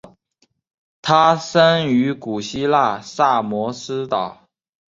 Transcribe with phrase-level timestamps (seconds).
[1.03, 4.49] 他生于古希腊萨摩斯岛。